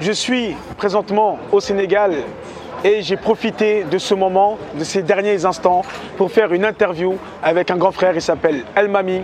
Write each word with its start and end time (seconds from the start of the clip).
Je 0.00 0.10
suis 0.10 0.56
présentement 0.76 1.38
au 1.52 1.60
Sénégal 1.60 2.14
et 2.82 3.00
j'ai 3.02 3.16
profité 3.16 3.84
de 3.84 3.96
ce 3.96 4.12
moment, 4.12 4.58
de 4.78 4.84
ces 4.84 5.02
derniers 5.02 5.44
instants, 5.44 5.82
pour 6.16 6.30
faire 6.32 6.52
une 6.52 6.64
interview 6.64 7.16
avec 7.42 7.70
un 7.70 7.76
grand 7.76 7.92
frère. 7.92 8.12
Il 8.14 8.20
s'appelle 8.20 8.64
El 8.74 8.88
Mami. 8.88 9.22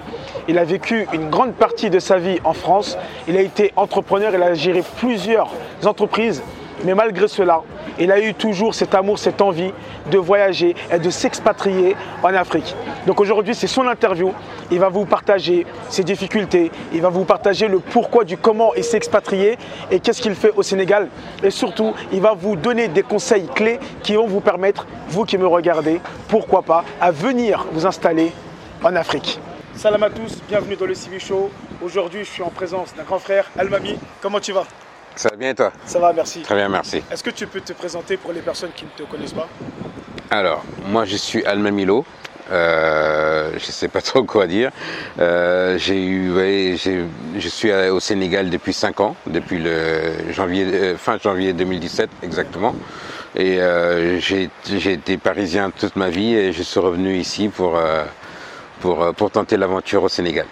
Il 0.48 0.58
a 0.58 0.64
vécu 0.64 1.06
une 1.12 1.28
grande 1.28 1.54
partie 1.54 1.90
de 1.90 1.98
sa 1.98 2.18
vie 2.18 2.38
en 2.44 2.52
France. 2.52 2.96
Il 3.28 3.36
a 3.36 3.42
été 3.42 3.72
entrepreneur, 3.76 4.32
il 4.34 4.42
a 4.42 4.54
géré 4.54 4.82
plusieurs 4.98 5.50
entreprises. 5.84 6.42
Mais 6.84 6.94
malgré 6.94 7.28
cela, 7.28 7.62
il 7.98 8.10
a 8.10 8.20
eu 8.20 8.34
toujours 8.34 8.74
cet 8.74 8.94
amour, 8.94 9.18
cette 9.18 9.40
envie 9.42 9.72
de 10.10 10.18
voyager 10.18 10.74
et 10.90 10.98
de 10.98 11.10
s'expatrier 11.10 11.96
en 12.22 12.34
Afrique. 12.34 12.74
Donc 13.06 13.20
aujourd'hui, 13.20 13.54
c'est 13.54 13.66
son 13.66 13.86
interview. 13.86 14.32
Il 14.70 14.78
va 14.78 14.88
vous 14.88 15.04
partager 15.04 15.66
ses 15.88 16.04
difficultés, 16.04 16.70
il 16.92 17.02
va 17.02 17.08
vous 17.08 17.24
partager 17.24 17.68
le 17.68 17.80
pourquoi 17.80 18.24
du 18.24 18.36
comment 18.36 18.72
il 18.74 18.84
s'est 18.84 18.96
expatrié 18.96 19.58
et 19.90 20.00
qu'est-ce 20.00 20.22
qu'il 20.22 20.34
fait 20.34 20.52
au 20.56 20.62
Sénégal. 20.62 21.08
Et 21.42 21.50
surtout, 21.50 21.92
il 22.12 22.20
va 22.20 22.34
vous 22.34 22.56
donner 22.56 22.88
des 22.88 23.02
conseils 23.02 23.48
clés 23.54 23.78
qui 24.02 24.14
vont 24.14 24.26
vous 24.26 24.40
permettre, 24.40 24.86
vous 25.08 25.24
qui 25.24 25.36
me 25.38 25.46
regardez, 25.46 26.00
pourquoi 26.28 26.62
pas, 26.62 26.84
à 27.00 27.10
venir 27.10 27.66
vous 27.72 27.86
installer 27.86 28.32
en 28.82 28.94
Afrique. 28.96 29.40
Salam 29.74 30.02
à 30.02 30.10
tous, 30.10 30.38
bienvenue 30.48 30.76
dans 30.76 30.86
le 30.86 30.94
CV 30.94 31.18
Show. 31.18 31.50
Aujourd'hui, 31.82 32.24
je 32.24 32.30
suis 32.30 32.42
en 32.42 32.50
présence 32.50 32.94
d'un 32.94 33.04
grand 33.04 33.18
frère, 33.18 33.50
Almami. 33.58 33.98
Comment 34.20 34.40
tu 34.40 34.52
vas? 34.52 34.64
Ça 35.16 35.28
va 35.30 35.36
bien 35.36 35.50
et 35.50 35.54
toi 35.54 35.72
Ça 35.86 35.98
va, 35.98 36.12
merci. 36.12 36.42
Très 36.42 36.54
bien, 36.54 36.68
merci. 36.68 37.02
Est-ce 37.10 37.22
que 37.22 37.30
tu 37.30 37.46
peux 37.46 37.60
te 37.60 37.72
présenter 37.72 38.16
pour 38.16 38.32
les 38.32 38.40
personnes 38.40 38.70
qui 38.74 38.84
ne 38.84 38.90
te 38.90 39.10
connaissent 39.10 39.32
pas 39.32 39.48
Alors, 40.30 40.64
moi 40.86 41.04
je 41.04 41.16
suis 41.16 41.44
Alma 41.44 41.70
Milo. 41.70 42.04
Euh, 42.50 43.50
je 43.52 43.66
ne 43.66 43.72
sais 43.72 43.88
pas 43.88 44.00
trop 44.02 44.24
quoi 44.24 44.46
dire. 44.46 44.70
Euh, 45.20 45.78
j'ai 45.78 46.02
eu, 46.04 46.32
ouais, 46.32 46.76
je 46.76 47.48
suis 47.48 47.72
au 47.72 48.00
Sénégal 48.00 48.50
depuis 48.50 48.72
5 48.72 49.00
ans, 49.00 49.16
depuis 49.26 49.58
le 49.58 50.32
janvier, 50.32 50.64
euh, 50.66 50.96
fin 50.96 51.18
janvier 51.18 51.52
2017 51.52 52.10
exactement. 52.22 52.74
Et 53.36 53.60
j'ai 54.18 54.50
été 54.92 55.16
parisien 55.16 55.70
toute 55.70 55.94
ma 55.94 56.08
vie 56.08 56.34
et 56.34 56.52
je 56.52 56.62
suis 56.64 56.80
revenu 56.80 57.16
ici 57.16 57.48
pour, 57.48 57.80
pour, 58.80 59.14
pour 59.14 59.30
tenter 59.30 59.56
l'aventure 59.56 60.02
au 60.02 60.08
Sénégal. 60.08 60.46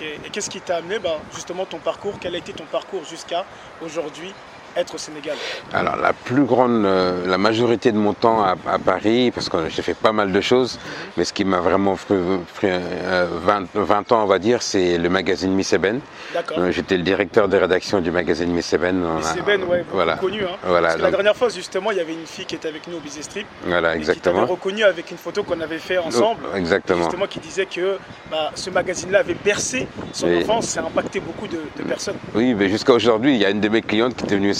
Et 0.00 0.30
qu'est-ce 0.30 0.50
qui 0.50 0.60
t'a 0.62 0.76
amené 0.76 0.98
bah, 0.98 1.22
justement 1.30 1.66
ton 1.66 1.80
parcours? 1.80 2.18
Quel 2.18 2.34
a 2.34 2.38
été 2.38 2.52
ton 2.52 2.66
parcours 2.66 3.04
jusqu'à 3.04 3.46
aujourd'hui? 3.80 4.34
Être 4.76 4.94
au 4.94 4.98
Sénégal 4.98 5.36
Alors 5.72 5.96
la 5.96 6.12
plus 6.12 6.44
grande, 6.44 6.84
euh, 6.84 7.26
la 7.26 7.38
majorité 7.38 7.92
de 7.92 7.98
mon 7.98 8.12
temps 8.12 8.42
à, 8.44 8.56
à 8.70 8.78
Paris, 8.78 9.30
parce 9.30 9.48
que 9.48 9.68
j'ai 9.68 9.82
fait 9.82 9.94
pas 9.94 10.12
mal 10.12 10.32
de 10.32 10.40
choses, 10.40 10.78
mais 11.16 11.24
ce 11.24 11.32
qui 11.32 11.44
m'a 11.44 11.60
vraiment 11.60 11.96
pris, 11.96 12.14
pris, 12.54 12.68
euh, 12.70 13.26
20, 13.44 13.66
20 13.74 14.12
ans, 14.12 14.22
on 14.22 14.26
va 14.26 14.38
dire, 14.38 14.62
c'est 14.62 14.98
le 14.98 15.08
magazine 15.08 15.52
Miss 15.52 15.72
Eben. 15.72 16.00
D'accord. 16.34 16.58
Euh, 16.58 16.70
J'étais 16.70 16.96
le 16.96 17.02
directeur 17.02 17.48
de 17.48 17.56
rédaction 17.56 18.00
du 18.00 18.10
magazine 18.10 18.50
Miss 18.50 18.72
Eben. 18.72 19.02
On 19.04 19.14
Mais 19.18 19.20
a- 19.24 19.34
c'est 19.34 19.42
Ben, 19.44 19.62
ouais, 19.64 19.84
voilà. 19.92 20.16
connu. 20.16 20.42
Hein. 20.44 20.56
Voilà, 20.64 20.88
Parce 20.88 20.96
que 20.98 21.02
la 21.02 21.10
dernière 21.10 21.36
fois, 21.36 21.48
justement, 21.48 21.90
il 21.92 21.96
y 21.98 22.00
avait 22.00 22.12
une 22.12 22.26
fille 22.26 22.44
qui 22.44 22.54
était 22.56 22.68
avec 22.68 22.86
nous 22.88 22.96
au 22.96 23.00
Busy 23.00 23.22
Strip. 23.22 23.46
Voilà, 23.64 23.90
et 23.92 23.94
qui 23.94 23.98
exactement. 24.00 24.44
reconnu 24.46 24.82
avec 24.84 25.10
une 25.10 25.16
photo 25.18 25.42
qu'on 25.42 25.60
avait 25.60 25.78
fait 25.78 25.98
ensemble. 25.98 26.40
Exactement. 26.54 27.04
Justement, 27.04 27.26
qui 27.26 27.40
disait 27.40 27.66
que 27.66 27.98
bah, 28.30 28.50
ce 28.54 28.70
magazine-là 28.70 29.20
avait 29.20 29.36
bercé 29.42 29.86
son 30.12 30.26
Oui. 30.28 30.42
enfance, 30.42 30.66
ça 30.66 30.80
a 30.80 30.84
impacté 30.84 31.20
beaucoup 31.20 31.46
de, 31.48 31.60
de 31.76 31.82
personnes. 31.88 32.16
Oui, 32.34 32.54
mais 32.54 32.68
jusqu'à 32.68 32.92
aujourd'hui, 32.92 33.34
il 33.34 33.40
y 33.40 33.44
a 33.44 33.50
une 33.50 33.60
de 33.60 33.68
mes 33.68 33.82
clientes 33.82 34.14
qui 34.16 34.24
était 34.24 34.36
venue, 34.36 34.52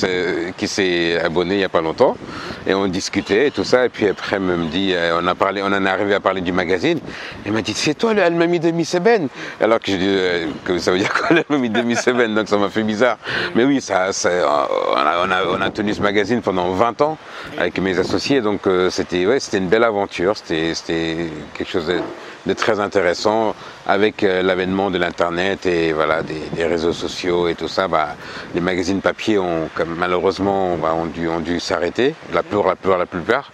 qui 0.57 0.69
s'est 0.69 1.19
abonnée 1.21 1.55
il 1.55 1.59
n'y 1.59 1.65
a 1.65 1.69
pas 1.69 1.81
longtemps, 1.81 2.17
et 2.67 2.75
on 2.75 2.87
discutait 2.89 3.49
et 3.49 3.51
tout 3.51 3.65
ça, 3.65 3.85
et 3.85 3.89
puis 3.89 4.09
après 4.09 4.37
elle 4.37 4.43
me 4.43 4.67
dit, 4.67 4.93
euh, 4.95 5.19
on 5.21 5.27
a 5.27 5.35
parlé, 5.35 5.63
on 5.63 5.67
en 5.67 5.85
est 5.85 5.89
arrivé 5.89 6.15
à 6.15 6.21
parler 6.21 6.41
du 6.41 6.53
magazine, 6.53 6.99
elle 7.45 7.53
m'a 7.53 7.63
dit, 7.63 7.75
c'est 7.75 7.95
toi 7.95 8.15
le 8.15 8.23
Almami 8.23 8.61
de 8.61 8.71
Miss 8.71 8.95
Eben. 8.95 9.29
Alors 9.61 9.81
que 9.81 9.93
je 9.93 9.97
dis, 9.97 10.07
euh, 10.07 10.47
ça 10.79 10.91
veut 10.91 10.99
dire 10.99 11.13
quoi 11.13 11.37
l'Almami 11.37 11.71
de 11.71 11.83
Miss 11.83 12.07
Eben? 12.07 12.35
Donc 12.35 12.49
ça 12.49 12.57
m'a 12.57 12.69
fait 12.69 12.83
bizarre. 12.83 13.19
Mais 13.55 13.65
oui, 13.65 13.81
ça, 13.81 14.11
on, 14.25 14.97
a, 14.97 15.45
on, 15.49 15.61
a, 15.61 15.71
tenu 15.71 15.95
ce 15.95 16.03
magazine 16.03 16.41
pendant 16.43 16.71
20 16.71 17.01
ans 17.03 17.19
avec 17.59 17.79
mes 17.81 17.99
associés, 17.99 18.41
donc 18.41 18.67
euh, 18.67 18.91
c'était 18.91 19.27
ouais, 19.27 19.39
une 19.53 19.69
belle 19.69 19.85
aventure, 19.85 20.37
c'était 20.37 21.31
quelque 21.55 21.71
chose 21.71 21.87
de, 21.87 22.01
de 22.47 22.53
très 22.55 22.81
intéressant 22.81 23.55
avec 23.87 24.23
euh, 24.23 24.43
l'avènement 24.43 24.91
de 24.91 24.99
l'internet 24.99 25.67
et 25.67 25.93
voilà 25.93 26.23
des, 26.23 26.65
réseaux 26.65 26.93
sociaux 26.93 27.49
et 27.49 27.55
tout 27.55 27.69
ça. 27.69 27.89
Bah, 27.89 28.17
les 28.55 28.61
magazines 28.61 29.01
papier 29.01 29.39
ont 29.39 29.69
comme, 29.75 29.95
malheureusement 29.97 30.77
bah, 30.77 30.95
ont 30.95 31.07
dû, 31.07 31.29
ont 31.29 31.41
dû 31.41 31.61
s'arrêter, 31.61 32.15
la 32.33 32.43
plupart, 32.43 32.69
la 32.69 32.77
plupart, 32.77 32.99
la 32.99 33.07
plupart, 33.07 33.53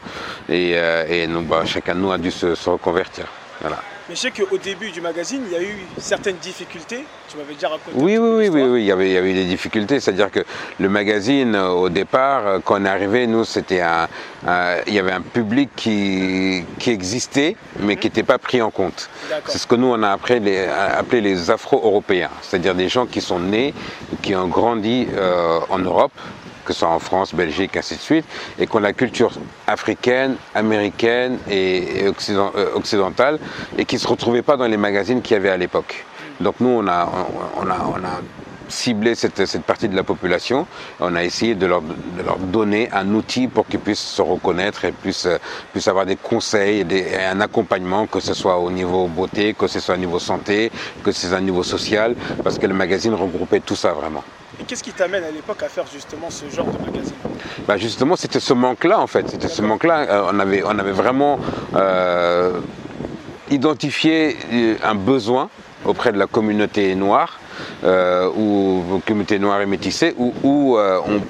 et, 0.48 0.72
euh, 0.74 1.04
et 1.08 1.26
nous, 1.26 1.42
bah, 1.42 1.62
chacun 1.64 1.94
de 1.94 2.00
nous 2.00 2.12
a 2.12 2.18
dû 2.18 2.30
se, 2.30 2.54
se 2.54 2.70
reconvertir. 2.70 3.26
Voilà. 3.60 3.78
Mais 4.08 4.16
je 4.16 4.20
sais 4.20 4.30
qu'au 4.32 4.58
début 4.58 4.90
du 4.90 5.00
magazine, 5.00 5.42
il 5.46 5.52
y 5.52 5.56
a 5.56 5.62
eu 5.62 5.78
certaines 5.98 6.36
difficultés. 6.36 7.04
Tu 7.30 7.36
m'avais 7.36 7.54
déjà 7.54 7.68
raconté. 7.68 7.92
Oui, 7.94 8.18
oui, 8.18 8.28
oui, 8.36 8.48
oui, 8.48 8.62
oui, 8.64 8.80
il 8.82 8.86
y 8.86 8.90
avait, 8.92 9.06
il 9.10 9.12
y 9.12 9.16
avait 9.16 9.30
eu 9.30 9.34
des 9.34 9.44
difficultés. 9.44 10.00
C'est-à-dire 10.00 10.30
que 10.30 10.40
le 10.80 10.88
magazine, 10.88 11.54
euh, 11.54 11.68
au 11.68 11.88
départ, 11.88 12.46
euh, 12.46 12.58
quand 12.64 12.80
on 12.80 12.84
est 12.84 12.88
arrivé, 12.88 13.28
nous, 13.28 13.44
c'était 13.44 13.80
un, 13.80 14.08
un- 14.46 14.76
il 14.88 14.94
y 14.94 14.98
avait 14.98 15.12
un 15.12 15.20
public 15.20 15.70
qui, 15.76 16.64
qui 16.80 16.90
existait, 16.90 17.56
mais 17.78 17.96
qui 17.96 18.08
n'était 18.08 18.24
pas 18.24 18.38
pris 18.38 18.60
en 18.60 18.70
compte. 18.72 19.08
C'est 19.46 19.58
ce 19.58 19.66
que 19.68 19.76
nous, 19.76 19.86
on 19.86 20.02
a 20.02 20.10
appelé 20.10 20.40
les, 20.40 20.64
appelé 20.66 21.20
les 21.20 21.50
Afro-Européens, 21.50 22.30
c'est-à-dire 22.42 22.74
des 22.74 22.88
gens 22.88 23.06
qui 23.06 23.20
sont 23.20 23.38
nés, 23.38 23.72
qui 24.20 24.34
ont 24.34 24.48
grandi 24.48 25.06
euh, 25.14 25.60
en 25.70 25.78
Europe, 25.78 26.12
que 26.64 26.72
ce 26.72 26.80
soit 26.80 26.88
en 26.88 26.98
France, 26.98 27.34
Belgique, 27.34 27.76
ainsi 27.76 27.96
de 27.96 28.00
suite, 28.00 28.24
et 28.58 28.66
qui 28.66 28.76
ont 28.76 28.80
la 28.80 28.92
culture 28.92 29.32
africaine, 29.66 30.36
américaine 30.54 31.38
et, 31.50 32.04
euh, 32.04 32.74
occidentale, 32.74 33.38
et 33.76 33.84
qui 33.84 33.96
ne 33.96 34.00
se 34.00 34.08
retrouvaient 34.08 34.42
pas 34.42 34.56
dans 34.56 34.66
les 34.66 34.76
magazines 34.76 35.22
qu'il 35.22 35.34
y 35.34 35.36
avait 35.36 35.50
à 35.50 35.56
l'époque. 35.56 36.04
Donc 36.40 36.56
nous, 36.60 36.70
on 36.70 36.86
a, 36.86 37.08
on 37.56 37.68
a, 37.68 37.76
on 37.86 38.04
a 38.04 38.20
ciblé 38.72 39.14
cette, 39.14 39.46
cette 39.46 39.62
partie 39.64 39.88
de 39.88 39.94
la 39.96 40.02
population. 40.02 40.66
On 41.00 41.14
a 41.14 41.22
essayé 41.22 41.54
de 41.54 41.66
leur, 41.66 41.82
de 41.82 42.22
leur 42.24 42.38
donner 42.38 42.88
un 42.92 43.12
outil 43.14 43.46
pour 43.48 43.66
qu'ils 43.66 43.80
puissent 43.80 44.00
se 44.00 44.22
reconnaître 44.22 44.84
et 44.84 44.92
puissent, 44.92 45.28
puissent 45.72 45.88
avoir 45.88 46.06
des 46.06 46.16
conseils 46.16 46.80
et, 46.80 46.84
des- 46.84 47.06
et 47.12 47.24
un 47.24 47.40
accompagnement, 47.40 48.06
que 48.06 48.20
ce 48.20 48.34
soit 48.34 48.58
au 48.58 48.70
niveau 48.70 49.06
beauté, 49.06 49.54
que 49.54 49.66
ce 49.66 49.78
soit 49.80 49.94
au 49.94 49.98
niveau 49.98 50.18
santé, 50.18 50.70
que 51.04 51.12
ce 51.12 51.28
soit 51.28 51.38
au 51.38 51.40
niveau 51.40 51.62
social, 51.62 52.14
parce 52.42 52.58
que 52.58 52.66
le 52.66 52.74
magazine 52.74 53.14
regroupait 53.14 53.60
tout 53.60 53.76
ça 53.76 53.92
vraiment. 53.92 54.24
Et 54.60 54.64
qu'est-ce 54.64 54.82
qui 54.82 54.92
t'amène 54.92 55.24
à 55.24 55.30
l'époque 55.30 55.62
à 55.62 55.68
faire 55.68 55.84
justement 55.92 56.28
ce 56.30 56.48
genre 56.54 56.66
de 56.66 56.78
magazine? 56.90 57.14
Bah 57.66 57.76
justement, 57.76 58.16
c'était 58.16 58.40
ce 58.40 58.52
manque-là, 58.52 59.00
en 59.00 59.06
fait. 59.06 59.28
C'était 59.28 59.48
ce 59.48 59.62
manque-là. 59.62 60.00
Euh, 60.08 60.30
on, 60.32 60.38
avait, 60.38 60.62
on 60.64 60.78
avait 60.78 60.92
vraiment 60.92 61.38
euh, 61.74 62.60
identifié 63.50 64.36
euh, 64.52 64.74
un 64.84 64.94
besoin 64.94 65.48
auprès 65.84 66.12
de 66.12 66.18
la 66.18 66.26
communauté 66.26 66.94
noire, 66.94 67.40
ou 68.36 69.00
communauté 69.06 69.38
noire 69.38 69.60
et 69.60 69.66
métissée, 69.66 70.14
où, 70.18 70.32
où, 70.42 70.76
euh, 70.76 70.98
on- 71.06 71.20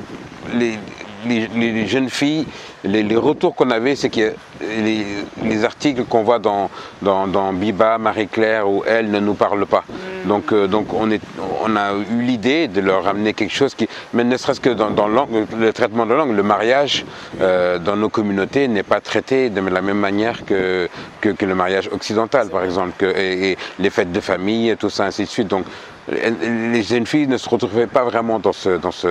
les, 0.58 0.78
les- 1.26 1.46
les 1.72 1.86
jeunes 1.86 2.10
filles, 2.10 2.46
les, 2.84 3.02
les 3.04 3.16
retours 3.16 3.54
qu'on 3.54 3.70
avait, 3.70 3.94
c'est 3.94 4.10
que 4.10 4.34
les, 4.60 5.06
les 5.44 5.64
articles 5.64 6.04
qu'on 6.04 6.22
voit 6.24 6.40
dans, 6.40 6.68
dans, 7.00 7.28
dans 7.28 7.52
Biba, 7.52 7.96
Marie-Claire 7.98 8.68
ou 8.68 8.82
Elle 8.86 9.10
ne 9.10 9.20
nous 9.20 9.34
parlent 9.34 9.66
pas. 9.66 9.84
Donc, 10.26 10.52
euh, 10.52 10.66
donc 10.66 10.92
on, 10.92 11.10
est, 11.10 11.20
on 11.62 11.76
a 11.76 11.92
eu 11.92 12.22
l'idée 12.22 12.68
de 12.68 12.80
leur 12.80 13.06
amener 13.06 13.34
quelque 13.34 13.52
chose 13.52 13.74
qui, 13.74 13.88
mais 14.12 14.24
ne 14.24 14.36
serait-ce 14.36 14.60
que 14.60 14.70
dans, 14.70 15.08
le 15.08 15.72
traitement 15.72 16.06
de 16.06 16.14
langue, 16.14 16.34
le 16.34 16.42
mariage 16.42 17.04
euh, 17.40 17.78
dans 17.78 17.96
nos 17.96 18.08
communautés 18.08 18.68
n'est 18.68 18.82
pas 18.82 19.00
traité 19.00 19.50
de 19.50 19.60
la 19.60 19.82
même 19.82 19.98
manière 19.98 20.44
que, 20.44 20.88
que, 21.20 21.44
le 21.44 21.54
mariage 21.54 21.88
occidental, 21.92 22.48
par 22.48 22.64
exemple, 22.64 23.04
et, 23.04 23.56
les 23.78 23.90
fêtes 23.90 24.12
de 24.12 24.20
famille, 24.20 24.70
et 24.70 24.76
tout 24.76 24.90
ça, 24.90 25.04
ainsi 25.04 25.24
de 25.24 25.28
suite. 25.28 25.48
Donc, 25.48 25.64
les 26.08 26.82
jeunes 26.82 27.06
filles 27.06 27.28
ne 27.28 27.36
se 27.36 27.48
retrouvaient 27.48 27.86
pas 27.86 28.02
vraiment 28.04 28.38
dans 28.40 28.52
ce, 28.52 28.70
dans 28.70 28.90
ce, 28.90 29.08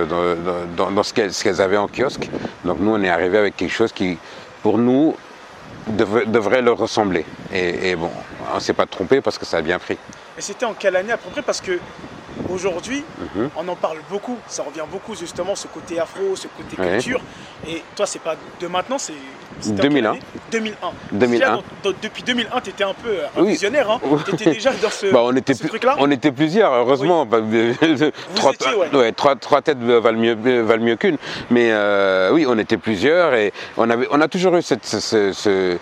dans, 0.76 1.02
ce 1.02 1.12
qu'elles 1.14 1.60
avaient 1.60 1.78
en 1.78 1.88
kiosque. 1.88 2.28
Donc 2.64 2.78
nous, 2.80 2.92
on 2.92 3.02
est 3.02 3.08
arrivé 3.08 3.38
avec 3.38 3.56
quelque 3.56 3.72
chose 3.72 3.92
qui, 3.92 4.18
pour 4.62 4.76
nous, 4.76 5.16
devrait, 5.88 6.60
leur 6.60 6.76
ressembler. 6.76 7.24
Et, 7.52 7.90
et 7.90 7.96
bon, 7.96 8.10
on 8.52 8.56
ne 8.56 8.60
s'est 8.60 8.74
pas 8.74 8.86
trompé 8.86 9.22
parce 9.22 9.38
que 9.38 9.46
ça 9.46 9.56
a 9.58 9.62
bien 9.62 9.78
pris. 9.78 9.96
Et 10.36 10.40
c'était 10.40 10.66
en 10.66 10.74
quelle 10.74 10.96
année 10.96 11.12
à 11.12 11.16
peu 11.16 11.30
près? 11.30 11.42
Parce 11.42 11.60
que 11.60 11.78
aujourd'hui, 12.48 13.04
Mhm. 13.36 13.50
on 13.56 13.68
en 13.68 13.76
parle 13.76 13.98
beaucoup. 14.10 14.38
Ça 14.48 14.62
revient 14.62 14.84
beaucoup 14.90 15.14
justement, 15.14 15.54
ce 15.54 15.66
côté 15.68 15.98
afro, 15.98 16.36
ce 16.36 16.48
côté 16.48 16.80
Ouais. 16.80 16.92
culture. 16.98 17.20
Et 17.68 17.82
toi, 17.94 18.06
c'est 18.06 18.18
pas 18.20 18.34
de 18.60 18.66
maintenant, 18.66 18.98
c'est. 18.98 19.12
c'était 19.60 19.74
en 19.74 19.82
quelle 19.82 19.90
2001. 19.92 20.10
année? 20.10 20.20
2001. 20.50 20.76
2001. 21.12 21.38
Déjà, 21.38 21.50
dans- 21.52 21.90
dans- 21.90 21.96
depuis 22.02 22.22
2001, 22.24 22.60
tu 22.60 22.70
étais 22.70 22.82
un 22.84 22.94
peu 22.94 23.08
euh, 23.10 23.26
un 23.36 23.42
Oui. 23.42 23.50
visionnaire. 23.52 23.88
Hein. 23.90 24.00
Tu 24.26 24.34
étais 24.34 24.50
déjà 24.52 24.72
dans 24.72 24.90
ce, 24.90 25.06
Bah, 25.12 25.20
on, 25.22 25.36
était 25.36 25.54
ce 25.54 25.66
truc-là? 25.68 25.94
on 25.98 26.10
était 26.10 26.32
plusieurs, 26.32 26.72
heureusement. 26.72 27.24
Bah, 27.26 27.38
trois, 28.34 28.52
étiez, 28.52 28.74
ouais. 28.94 29.12
trois- 29.12 29.36
trois 29.36 29.62
têtes 29.62 29.78
valent 29.78 30.18
mieux, 30.18 30.34
valent 30.62 30.82
mieux 30.84 30.96
qu'une. 30.96 31.16
Mais 31.50 31.68
euh, 31.70 32.30
oui, 32.32 32.44
on 32.48 32.58
était 32.58 32.76
plusieurs 32.76 33.34
et 33.34 33.52
on, 33.76 33.88
avait, 33.90 34.08
on 34.10 34.20
a 34.20 34.26
toujours 34.28 34.56
eu 34.56 34.62
cette, 34.62 34.84
ce- 34.84 35.00
ce- 35.00 35.32
ce- 35.32 35.78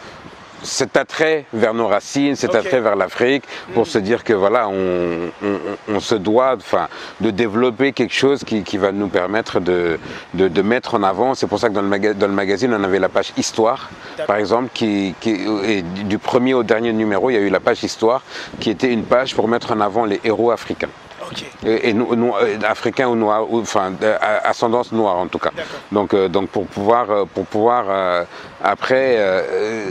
cet 0.63 0.97
attrait 0.97 1.45
vers 1.53 1.75
nos 1.75 1.87
racines, 1.89 2.37
cet 2.37 2.55
attrait 2.55 2.81
vers 2.81 2.97
l'Afrique, 2.97 3.45
pour 3.75 3.87
se 3.87 3.99
dire 3.99 4.25
que 4.25 4.33
voilà, 4.33 4.69
on, 4.69 5.31
on- 5.43 5.59
on 5.89 6.01
se 6.01 6.15
doit 6.15 6.55
enfin, 6.57 6.89
de 7.21 7.31
développer 7.31 7.93
quelque 7.93 8.15
chose 8.15 8.45
qui, 8.45 8.63
qui 8.63 8.77
va 8.79 8.93
nous 8.93 9.09
permettre 9.09 9.61
de, 9.61 9.99
de, 10.35 10.49
de 10.49 10.63
mettre 10.63 10.95
en 10.95 11.03
avant. 11.03 11.35
C'est 11.35 11.47
pour 11.47 11.59
ça 11.59 11.69
que 11.69 11.75
dans 11.75 11.83
le, 11.83 11.89
maga- 11.89 12.15
dans 12.15 12.27
le 12.29 12.33
magazine, 12.35 12.75
on 12.75 12.85
avait 12.85 12.99
la 12.99 13.09
page 13.09 13.33
Histoire, 13.37 13.91
par 14.27 14.37
exemple, 14.37 14.71
qui, 14.75 15.15
qui 15.21 15.39
et 15.65 15.83
du 15.83 16.19
premier 16.19 16.55
au 16.55 16.63
dernier 16.63 16.93
numéro, 16.93 17.31
il 17.31 17.35
y 17.35 17.37
a 17.37 17.41
eu 17.41 17.49
la 17.51 17.61
page 17.61 17.83
Histoire, 17.83 18.23
qui 18.61 18.71
était 18.71 18.93
une 18.93 19.05
page 19.05 19.35
pour 19.35 19.49
mettre 19.49 19.73
en 19.73 19.81
avant 19.81 20.05
les 20.05 20.21
héros 20.25 20.51
africains. 20.51 20.89
Ok. 21.31 21.45
Et, 21.65 21.91
et 21.91 21.93
no- 21.93 22.15
no- 22.17 22.35
euh, 22.37 22.57
africain 22.69 23.07
ou 23.09 23.15
noir, 23.15 23.51
ou, 23.51 23.61
enfin 23.61 23.93
euh, 24.03 24.17
ascendance 24.45 24.91
noire 24.91 25.17
en 25.17 25.27
tout 25.29 25.39
cas. 25.39 25.51
Donc, 25.93 26.13
euh, 26.15 26.29
donc 26.29 26.49
pour 26.49 26.67
pouvoir, 26.67 27.27
pour 27.35 27.45
pouvoir 27.47 27.85
euh, 27.89 28.25
après 28.63 29.15
euh, 29.19 29.91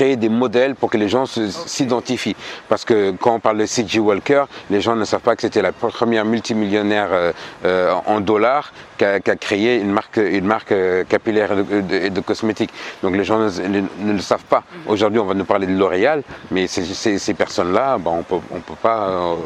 créer 0.00 0.16
des 0.16 0.30
modèles 0.30 0.76
pour 0.76 0.88
que 0.90 0.96
les 0.96 1.10
gens 1.10 1.26
s'identifient. 1.26 2.34
Parce 2.70 2.86
que 2.86 3.10
quand 3.20 3.34
on 3.34 3.40
parle 3.40 3.58
de 3.58 3.66
C.G. 3.66 3.98
Walker, 3.98 4.44
les 4.70 4.80
gens 4.80 4.96
ne 4.96 5.04
savent 5.04 5.20
pas 5.20 5.36
que 5.36 5.42
c'était 5.42 5.60
la 5.60 5.72
première 5.72 6.24
multimillionnaire 6.24 7.08
euh, 7.12 7.32
euh, 7.66 7.92
en 8.06 8.20
dollars 8.20 8.72
qui 8.96 9.04
a, 9.04 9.20
créé 9.20 9.76
une 9.78 9.90
marque, 9.92 10.16
une 10.16 10.46
marque 10.46 10.72
euh, 10.72 11.04
capillaire 11.04 11.52
et 11.52 11.56
de, 11.56 11.80
de- 11.82 11.94
et 12.06 12.10
de 12.10 12.20
cosmétiques. 12.20 12.72
Donc 13.02 13.14
les 13.14 13.24
gens 13.24 13.38
ne, 13.38 14.12
le 14.12 14.20
savent 14.20 14.44
pas. 14.44 14.62
Aujourd'hui, 14.86 15.18
on 15.20 15.26
va 15.26 15.34
nous 15.34 15.44
parler 15.44 15.66
de 15.66 15.76
L'Oréal, 15.76 16.22
mais 16.50 16.66
ces, 16.66 16.84
ces- 16.86 17.18
ces 17.18 17.34
personnes-là, 17.34 17.98
ben, 17.98 18.10
on 18.20 18.22
peut, 18.22 18.40
on 18.56 18.60
peut 18.60 18.80
pas. 18.80 19.36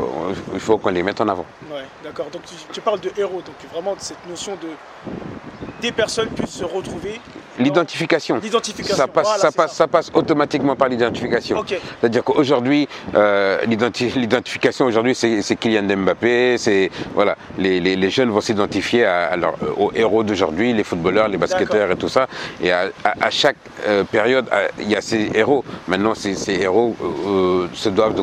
il 0.52 0.60
faut 0.60 0.78
qu'on 0.78 0.90
les 0.90 1.02
mette 1.02 1.20
en 1.20 1.28
avant. 1.28 1.46
Ouais, 1.72 1.82
d'accord. 2.04 2.26
Donc 2.32 2.42
tu, 2.46 2.54
tu 2.72 2.80
parles 2.80 3.00
de 3.00 3.10
héros, 3.16 3.42
donc 3.48 3.56
vraiment 3.72 3.94
de 3.94 4.00
cette 4.00 4.24
notion 4.28 4.52
de 4.62 4.68
des 5.84 5.92
personnes 5.92 6.28
puissent 6.30 6.50
se 6.62 6.64
retrouver. 6.64 7.20
L'identification. 7.58 8.40
L'identification. 8.42 8.96
Ça 8.96 9.06
passe, 9.06 9.26
Voilà, 9.26 9.38
ça, 9.42 9.52
passe, 9.52 9.70
ça. 9.72 9.76
ça 9.76 9.86
passe 9.86 10.10
automatiquement 10.14 10.74
par 10.74 10.88
l'identification. 10.88 11.62
C'est-à-dire 12.00 12.24
qu'aujourd'hui, 12.24 12.88
euh, 13.14 13.60
l'identi- 13.66 14.10
l'identification 14.16 14.86
aujourd'hui, 14.86 15.14
c'est 15.14 15.56
Kylian 15.56 15.84
Mbappé, 15.96 16.56
c'est 16.58 16.90
voilà, 17.14 17.36
les, 17.58 17.78
les- 17.80 17.94
les 17.96 18.10
jeunes 18.10 18.30
vont 18.30 18.40
s'identifier 18.40 19.02
leur- 19.36 19.54
aux 19.78 19.92
héros 19.94 20.24
d'aujourd'hui, 20.24 20.72
les 20.72 20.82
footballeurs, 20.84 21.28
les 21.28 21.36
basketteurs 21.36 21.90
et 21.92 21.96
tout 21.96 22.08
ça. 22.08 22.26
Et 22.62 22.72
à, 22.72 22.86
à- 23.04 23.26
à 23.26 23.30
chaque 23.30 23.56
euh, 23.86 24.02
période, 24.04 24.46
il 24.80 24.88
y 24.90 24.96
a 24.96 25.00
ces 25.02 25.30
héros. 25.34 25.64
Maintenant, 25.86 26.14
ces, 26.14 26.34
ces 26.34 26.54
héros 26.54 26.96
euh, 27.02 27.68
se 27.74 27.88
doivent 27.90 28.14
de, 28.14 28.22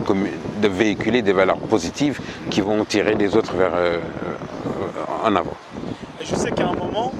de 0.64 0.68
véhiculer 0.68 1.22
des 1.22 1.32
valeurs 1.34 1.58
positives 1.74 2.20
qui 2.50 2.60
vont 2.62 2.84
tirer 2.86 3.14
les 3.16 3.36
autres 3.38 3.54
vers 3.54 3.72
euh, 3.76 3.98
euh, 4.66 5.28
en 5.28 5.36
avant. 5.36 5.54
Je 6.24 6.36
sais 6.36 6.52
qu'à 6.52 6.68
un 6.68 6.74
moment, 6.74 7.12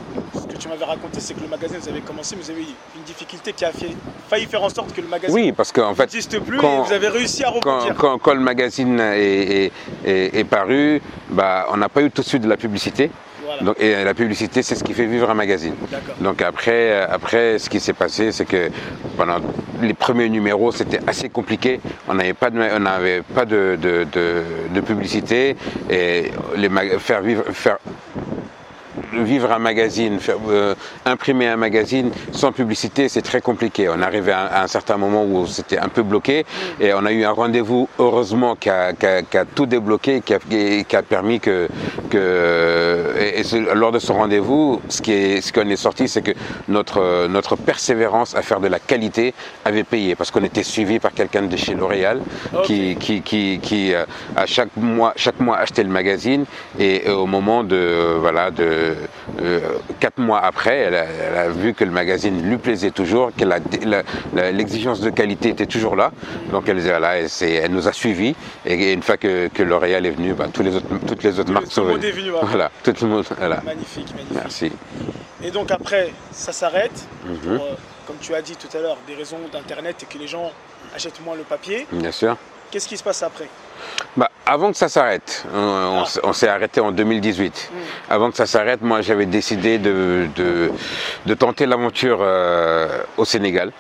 tu 0.62 0.68
m'avais 0.68 0.86
raconté, 0.86 1.20
c'est 1.20 1.34
que 1.34 1.42
le 1.42 1.48
magazine, 1.48 1.80
vous 1.82 1.90
avez 1.90 2.02
commencé, 2.02 2.36
mais 2.36 2.44
vous 2.44 2.52
avez 2.52 2.62
eu 2.62 2.76
une 2.96 3.02
difficulté 3.04 3.52
qui 3.52 3.66
a 3.66 3.72
fait, 3.72 3.96
failli 4.30 4.46
faire 4.46 4.64
en 4.64 4.70
sorte 4.70 4.94
que 4.94 5.02
le 5.02 5.08
magazine 5.08 5.36
Oui, 5.36 5.52
parce 5.52 5.72
qu'en 5.72 5.96
fait, 5.96 6.04
n'existe 6.04 6.40
plus 6.40 6.58
quand- 6.58 6.84
et 6.84 6.88
vous 6.88 6.94
avez 6.94 7.08
réussi 7.08 7.44
à 7.44 7.50
rebondir. 7.50 7.96
quand- 7.98 8.20
quand 8.20 8.34
le 8.36 8.40
magazine 8.42 9.00
est, 9.00 9.66
est- 9.66 9.72
est- 10.06 10.36
est 10.40 10.44
paru, 10.44 11.02
bah, 11.30 11.66
on 11.72 11.78
n'a 11.78 11.90
pas 11.90 12.04
eu 12.04 12.12
tout 12.12 12.22
de 12.22 12.28
suite 12.28 12.44
de 12.44 12.48
la 12.50 12.58
publicité. 12.58 13.10
Voilà. 13.44 13.64
Donc, 13.64 13.76
et 13.82 14.04
la 14.04 14.14
publicité, 14.14 14.62
c'est 14.62 14.76
ce 14.76 14.84
qui 14.84 14.94
fait 14.94 15.08
vivre 15.08 15.30
un 15.30 15.34
magazine. 15.34 15.74
Donc 16.22 16.42
après, 16.44 16.92
euh, 16.92 17.08
après, 17.10 17.58
ce 17.60 17.70
qui 17.70 17.80
s'est 17.80 17.92
passé, 17.94 18.32
c'est 18.32 18.46
que 18.46 18.70
pendant 19.18 19.38
les 19.82 19.94
premiers 19.96 20.30
numéros, 20.30 20.72
c'était 20.72 21.00
assez 21.08 21.28
compliqué. 21.28 21.80
On 22.08 22.14
n'avait 22.14 22.34
pas 22.36 22.50
de, 22.52 22.60
on 22.62 22.80
n'avait 22.80 23.24
pas 23.24 23.44
de, 23.46 23.78
de- 23.82 24.06
de- 24.12 24.44
de 24.74 24.82
publicité 24.82 25.58
et 25.90 26.32
les 26.56 26.70
faire 27.00 27.22
vivre, 27.22 27.44
faire 27.52 27.80
vivre 29.14 29.52
un 29.52 29.60
magazine, 29.60 30.20
euh, 30.50 30.76
imprimer 31.06 31.48
un 31.48 31.58
magazine 31.58 32.12
sans 32.32 32.52
publicité, 32.52 33.10
c'est 33.10 33.22
très 33.22 33.42
compliqué. 33.42 33.90
On 33.90 34.02
arrivait 34.02 34.32
à, 34.32 34.64
un 34.64 34.68
certain 34.68 34.98
moment 34.98 35.24
où 35.26 35.46
c'était 35.48 35.78
un 35.78 35.90
peu 35.90 36.04
bloqué 36.04 36.46
et 36.80 36.94
on 36.94 37.06
a 37.06 37.12
eu 37.12 37.24
un 37.24 37.32
rendez-vous, 37.32 37.88
heureusement, 38.00 38.56
qui 38.56 38.70
a, 38.70 38.94
tout 39.56 39.66
débloqué, 39.66 40.22
qui 40.22 40.96
a 40.96 41.02
permis 41.04 41.40
que... 41.40 41.68
que 42.12 43.14
et, 43.20 43.44
lors 43.74 43.92
de 43.92 44.00
ce 44.00 44.12
rendez-vous, 44.12 44.82
ce 44.90 45.02
qui 45.02 45.12
est, 45.14 45.42
ce 45.42 45.52
qu'on 45.54 45.70
est 45.70 45.76
sorti, 45.76 46.08
c'est 46.08 46.22
que 46.22 46.32
notre, 46.68 47.28
notre 47.28 47.56
persévérance 47.56 48.36
à 48.36 48.42
faire 48.42 48.60
de 48.60 48.68
la 48.68 48.80
qualité 48.80 49.34
avait 49.66 49.84
payé 49.84 50.16
parce 50.16 50.32
qu'on 50.32 50.44
était 50.44 50.64
suivi 50.64 51.00
par 51.00 51.14
quelqu'un 51.14 51.44
de 51.44 51.58
chez 51.58 51.74
L'Oréal 51.74 52.22
qui, 52.64 52.96
qui, 52.98 53.22
qui, 53.22 53.60
qui, 53.62 53.94
euh, 53.94 54.06
à 54.36 54.46
chaque 54.46 54.76
mois, 54.78 55.14
chaque 55.16 55.40
mois 55.40 55.58
achetait 55.58 55.84
le 55.84 55.90
magazine 55.90 56.46
et 56.80 57.04
euh, 57.08 57.16
au 57.16 57.26
moment 57.26 57.64
de 57.64 57.76
euh, 57.76 58.18
voilà 58.20 58.52
de 58.52 58.96
euh, 59.42 59.60
quatre 60.00 60.20
mois 60.20 60.40
après, 60.44 60.78
elle 60.78 60.96
a, 60.96 61.06
elle 61.06 61.38
a 61.38 61.50
vu 61.50 61.74
que 61.74 61.84
le 61.84 61.92
magazine 61.92 62.42
lui 62.48 62.58
plaisait 62.58 62.92
toujours, 62.92 63.32
que 63.36 63.46
l'exigence 64.52 65.02
de 65.02 65.10
qualité 65.10 65.50
était 65.50 65.66
toujours 65.66 65.96
là. 65.96 66.12
Donc 66.52 66.68
elle, 66.68 66.80
voilà, 66.80 67.18
elle, 67.18 67.28
elle 67.42 67.72
nous 67.72 67.88
a 67.88 67.94
suivis 67.94 68.36
et 68.66 68.94
une 68.94 69.04
fois 69.04 69.18
que, 69.18 69.48
que 69.48 69.64
L'Oréal 69.64 70.06
est 70.06 70.12
venu, 70.12 70.34
bah, 70.34 70.48
tous 70.52 70.64
les 70.64 70.76
autres, 70.76 70.88
toutes 71.08 71.24
les 71.24 71.40
autres 71.40 71.52
marques 71.52 71.72
sont 71.72 71.86
le 71.86 71.98
monde 72.02 72.12
venues. 72.14 72.20
est 72.20 72.22
venu, 72.22 72.30
voilà. 72.32 72.48
Voilà, 72.48 72.72
tout 72.84 72.94
le 73.02 73.08
monde. 73.08 73.26
Voilà. 73.38 73.62
Magnifique, 73.62 74.08
magnifique. 74.16 74.32
Merci. 74.36 74.72
Et 75.44 75.52
donc 75.52 75.72
après, 75.72 76.12
ça 76.32 76.52
s'arrête. 76.54 77.08
Mhm. 77.26 77.38
euh, 77.54 77.58
comme 78.08 78.18
tu 78.20 78.34
as 78.36 78.42
dit 78.42 78.56
tout 78.56 78.76
à 78.76 78.82
l'heure, 78.82 78.98
des 79.08 79.16
raisons 79.16 79.38
d'Internet 79.52 80.04
et 80.04 80.06
que 80.06 80.18
les 80.18 80.28
gens 80.28 80.52
achètent 80.96 81.24
moins 81.24 81.36
le 81.36 81.44
papier. 81.44 81.88
Bien 81.92 82.12
sûr. 82.12 82.36
Qu'est-ce 82.70 82.88
qui 82.88 82.98
se 82.98 83.04
passe 83.04 83.22
après? 83.24 83.48
Bah, 84.16 84.30
avant 84.46 84.72
que 84.72 84.78
ça 84.78 84.88
s'arrête, 84.90 85.46
on, 85.54 86.04
Ah. 86.06 86.20
on 86.24 86.34
s'est 86.34 86.48
arrêté 86.48 86.80
en 86.80 86.92
2018. 86.92 87.70
Mm. 87.72 87.78
Avant 88.14 88.32
que 88.32 88.38
ça 88.38 88.46
s'arrête, 88.46 88.82
moi 88.82 89.02
j'avais 89.02 89.26
décidé 89.26 89.78
de, 89.78 90.28
de, 90.36 90.72
de 91.26 91.34
tenter 91.34 91.66
l'aventure 91.66 92.20
euh, 92.22 93.02
au 93.18 93.26
Sénégal. 93.26 93.72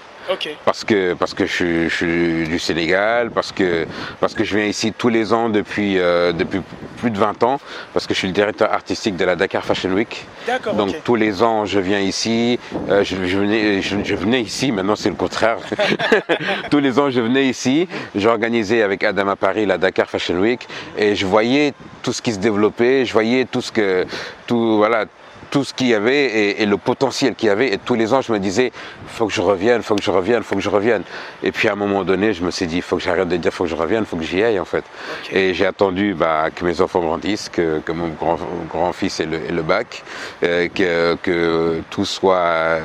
Parce 0.66 0.84
que, 0.84 1.14
parce 1.14 1.34
que 1.34 1.46
je, 1.46 1.88
suis- 1.90 2.48
du 2.48 2.60
Sénégal, 2.60 3.32
parce 3.32 3.52
que, 3.52 3.86
parce 4.20 4.34
que 4.34 4.44
je 4.44 4.56
viens 4.56 4.66
ici 4.66 4.94
tous 4.98 5.10
les 5.10 5.34
ans 5.34 5.50
depuis, 5.50 5.98
euh, 6.00 6.32
depuis 6.32 6.62
plus 6.98 7.10
de 7.12 7.18
20 7.18 7.42
ans, 7.44 7.60
parce 7.94 8.06
que 8.08 8.14
je 8.14 8.20
suis 8.20 8.28
le 8.28 8.34
directeur 8.34 8.72
artistique 8.72 9.16
de 9.18 9.26
la 9.26 9.36
Dakar 9.36 9.64
Fashion 9.66 9.92
Week. 9.92 10.26
Donc 10.74 10.90
tous 11.04 11.16
les 11.16 11.42
ans, 11.44 11.66
je 11.66 11.80
viens 11.80 12.00
ici. 12.00 12.60
euh, 12.90 13.04
je, 13.04 13.16
je 13.26 13.38
venais, 13.38 13.82
je, 13.82 13.96
je 14.04 14.16
venais 14.16 14.42
ici. 14.42 14.72
Maintenant, 14.72 14.96
c'est 14.96 15.10
le 15.10 15.16
contraire. 15.16 15.58
tous 16.72 16.80
les 16.80 17.00
ans, 17.00 17.10
je 17.10 17.20
venais 17.22 17.46
ici. 17.48 17.88
J'organisais 18.16 18.82
avec 18.84 19.04
Adam 19.04 19.28
à 19.30 19.36
Paris 19.36 19.66
la 19.66 19.78
Dakar 19.78 20.10
Fashion 20.10 20.36
Week 20.40 20.68
et 20.98 21.16
je 21.16 21.26
voyais 21.26 21.74
tout 22.04 22.14
ce 22.14 22.22
qui 22.22 22.32
se 22.34 22.40
développait. 22.40 23.06
Je 23.06 23.14
voyais 23.14 23.46
tout 23.46 23.62
ce 23.62 23.72
que, 23.72 24.06
tout 24.48 24.78
voilà, 24.78 25.06
tout 25.52 25.64
ce 25.64 25.74
qu'il 25.74 25.88
y 25.88 25.94
avait 25.94 26.26
et, 26.26 26.64
et 26.64 26.66
le 26.66 26.78
potentiel 26.78 27.36
qu'il 27.36 27.48
y 27.48 27.52
avait. 27.52 27.74
Et 27.74 27.78
tous 27.78 27.94
les 27.94 28.14
ans, 28.14 28.22
je 28.22 28.32
me 28.32 28.40
disais, 28.40 28.72
faut 29.08 29.28
que 29.28 29.34
je 29.34 29.42
revienne, 29.42 29.84
faut 29.84 29.96
que 29.96 30.02
je 30.02 30.10
revienne, 30.10 30.42
faut 30.44 30.56
que 30.56 30.62
je 30.62 30.70
revienne. 30.70 31.04
Et 31.44 31.52
puis 31.52 31.68
à 31.68 31.74
un 31.74 31.76
moment 31.76 32.04
donné, 32.04 32.34
je 32.34 32.44
me 32.44 32.52
suis 32.52 32.68
dit, 32.68 32.82
faut 32.82 32.96
que 32.96 33.04
j'arrête 33.04 33.28
de 33.28 33.38
dire, 33.38 33.54
faut 33.54 33.66
que 33.66 33.70
je 33.70 33.76
revienne, 33.76 34.06
faut 34.06 34.18
que 34.18 34.24
j'y 34.24 34.42
aille 34.42 34.60
en 34.60 34.66
fait. 34.66 34.86
Et 35.32 35.54
j'ai 35.54 35.66
attendu 35.66 36.16
bah, 36.16 36.50
que 36.56 36.66
mes 36.66 36.82
enfants 36.82 37.02
grandissent, 37.02 37.50
que, 37.50 37.80
que 37.80 37.92
mon 37.92 38.10
grand, 38.10 38.40
grand-fils 38.70 39.20
ait 39.20 39.26
le, 39.26 39.38
ait 39.38 39.52
le 39.52 39.62
bac, 39.62 40.04
euh, 40.44 40.70
que, 40.74 41.16
que 41.22 41.82
tout 41.90 42.06
soit 42.06 42.38
euh, 42.38 42.80